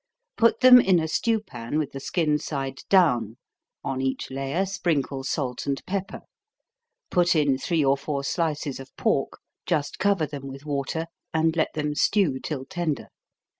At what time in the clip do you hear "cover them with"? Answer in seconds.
9.99-10.65